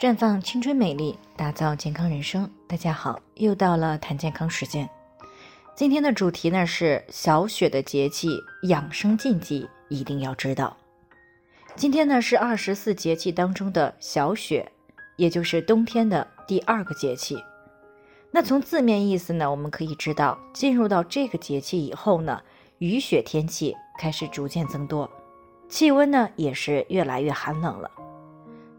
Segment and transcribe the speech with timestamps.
[0.00, 2.50] 绽放青春美丽，打造健康人生。
[2.66, 4.88] 大家好，又到了谈健康时间。
[5.76, 8.30] 今天的主题呢是小雪的节气
[8.62, 10.74] 养生禁忌，一定要知道。
[11.76, 14.72] 今天呢是二十四节气当中的小雪，
[15.16, 17.36] 也就是冬天的第二个节气。
[18.30, 22.40] 那从字面意思呢，我们可以知道，进入到这个节气以后呢，
[22.78, 25.10] 雨雪天气开始逐渐增多，
[25.68, 27.90] 气温呢也是越来越寒冷了。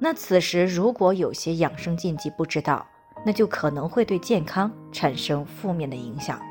[0.03, 2.83] 那此时如果有些养生禁忌不知道，
[3.23, 6.41] 那就可能会对健康产生负面的影响。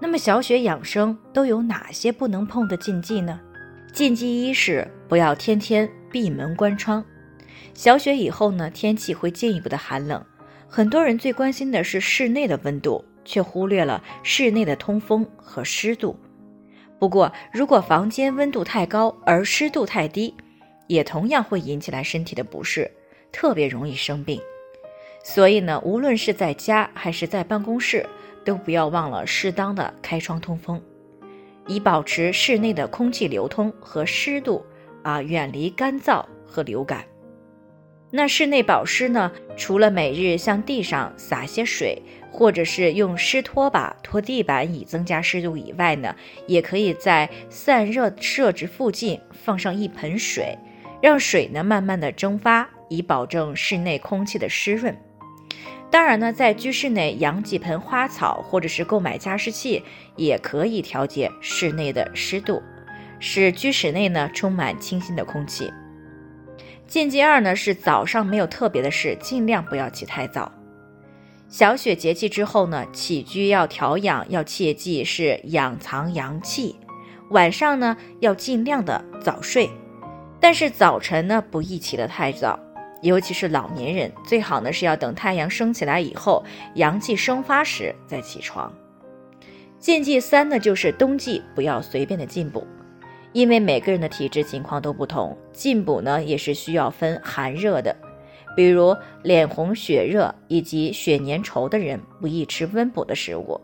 [0.00, 3.40] 那么小雪养生都有哪些不能碰的禁忌呢？
[3.92, 7.04] 禁忌一是不要天天闭门关窗。
[7.74, 10.24] 小雪以后呢，天气会进一步的寒冷，
[10.68, 16.16] 很多人最关心的是室内的温度，却忽略了室内的通风和湿度。
[17.00, 20.32] 不过，如果房间温度太高而湿度太低，
[20.86, 22.90] 也同样会引起来身体的不适，
[23.32, 24.40] 特别容易生病。
[25.22, 28.06] 所以呢，无论是在家还是在办公室，
[28.44, 30.82] 都不要忘了适当的开窗通风，
[31.66, 34.64] 以保持室内的空气流通和湿度
[35.02, 37.04] 啊，远离干燥和流感。
[38.10, 46.14] 那室内保湿呢，除了每日向地上洒些水，或者是用湿拖把拖地板以增加湿度以外呢，
[46.46, 50.56] 也可以在散热设置附近放上一盆水。
[51.04, 54.96] 让水呢慢慢的蒸发，以保证室内空气的湿润。
[55.90, 59.82] 当然呢，在居室内养几盆花草，或者是购买加湿器，
[60.16, 62.62] 也可以调节室内的湿度，
[63.20, 65.70] 使居室内呢充满清新的空气。
[66.86, 70.50] 禁忌二呢是早上没有特别的事，尽量不要起太早。
[71.50, 76.76] 小雪节气之后呢，起居要调养，要切记是养藏阳气。
[77.28, 79.68] 晚上呢要尽量的早睡。
[80.44, 82.60] 但是早晨呢，不宜起得太早，
[83.00, 88.70] 尤其是老年人，最好呢是要等太阳升起来以后，阳气生发时再起床。
[89.78, 92.62] 禁忌三呢，就是冬季不要随便的进补，
[93.32, 97.96] 因为每个人的体质情况都不同，进补呢也是需要分寒热的，
[98.54, 103.58] 比如脸红血热以及血粘稠的人不宜吃温补的食物，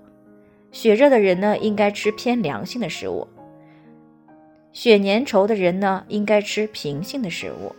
[0.73, 3.29] 血热的人呢应该吃偏凉性的食物。
[4.73, 7.75] 血粘稠的人呢，应该吃平性的食物；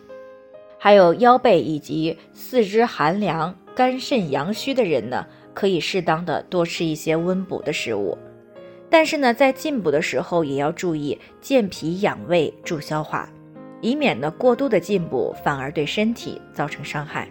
[0.77, 8.17] 还有腰背以及四肢寒凉、肝肾阳虚的人呢，可以适当的多吃一些温补的食物。
[8.89, 13.29] 但是呢，在进补的时候也要注意健脾养胃、助消化，
[13.79, 17.29] 以免呢过度的进补反而对身体造成伤害。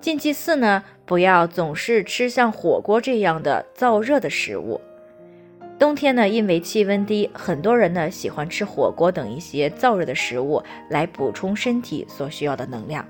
[0.00, 4.80] 禁忌四呢，不要总是吃像火锅这样的燥热的食物。
[5.76, 13.04] 冬天呢，因为气温低，很多人呢喜欢吃火锅等一些燥热的食物来补充身体所需要的能量。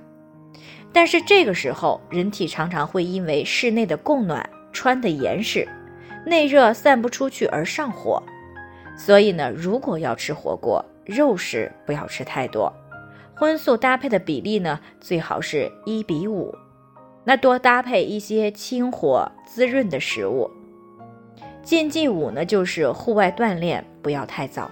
[0.93, 5.69] 但是这个时候，人体常常会因为室内的供暖穿的严实，
[6.25, 8.23] 内热散不出去而上火。
[8.97, 12.73] 所以呢，如果要吃火锅，肉食不要吃太多，
[13.35, 16.55] 荤素搭配的比例呢最好是一比五，
[17.25, 20.51] 那多搭配一些清火滋润的食物。
[21.65, 24.71] 禁忌五呢，就是户外锻炼不要太早。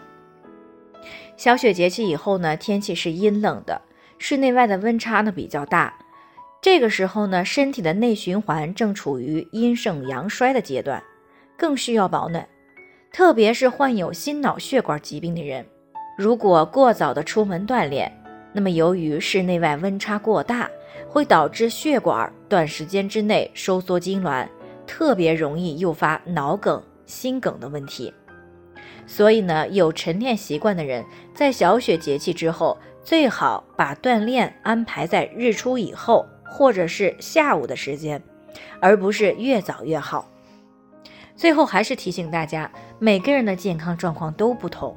[1.39, 3.81] 小雪节气以后呢，天气是阴冷的，
[4.19, 5.93] 室内外的温差呢比较大。
[6.61, 11.03] 这个时候呢，身体的内循环正处于阴盛阳衰的阶段，
[11.57, 12.47] 更需要保暖。
[13.11, 15.65] 特别是患有心脑血管疾病的人，
[16.17, 18.13] 如果过早的出门锻炼，
[18.53, 20.71] 那么由于室内外温差过大，
[21.09, 24.47] 会导致血管短时间之内收缩痉挛。
[24.87, 28.13] 特别容易诱发脑梗、心梗的问题，
[29.07, 31.05] 所以呢，有晨练习惯的人，
[31.35, 38.23] 在小雪节气之后，最好把锻炼安排在日出以后，或者是下午的时间，
[38.81, 40.29] 而不是越早越好。
[41.35, 44.97] 最后还是提醒大家，每个人的健康状况都不同，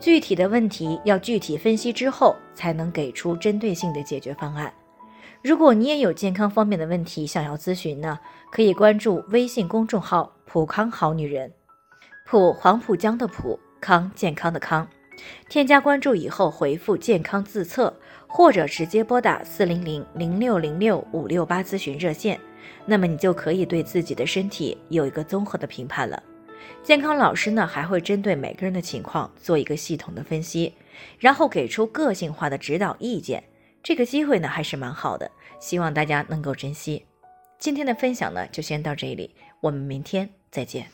[0.00, 4.72] 具体的问题要具体分析之后，才能给出针对性的解决方案。
[5.46, 8.18] 如果你也有健康方面的问题想要咨询呢，
[8.50, 11.52] 可以关注微信公众号“普康好女人”，
[12.26, 14.88] 普黄浦江的普康健康的康，
[15.48, 22.40] 添加关注以后回复“健康自测”或者直接拨打四零零零六零六五六八咨询热线，
[22.84, 26.20] 那么你就可以对自己的身体有一个综合的评判了。
[26.82, 30.74] 健康老师呢还会针对每个人的情况做一个系统的分析，
[31.20, 33.40] 然后给出个性化的指导意见。
[33.86, 35.30] 这个机会呢还是蛮好的，
[35.60, 37.06] 希望大家能够珍惜。
[37.56, 40.88] 今天的分享呢就先到这里，我们明天再见。